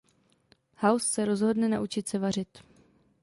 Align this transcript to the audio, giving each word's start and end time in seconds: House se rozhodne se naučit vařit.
House 0.77 1.05
se 1.07 1.25
rozhodne 1.25 1.65
se 1.69 1.75
naučit 1.75 2.13
vařit. 2.13 2.57